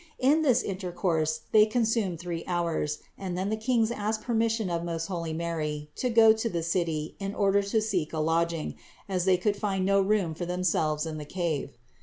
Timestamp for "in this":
0.17-0.63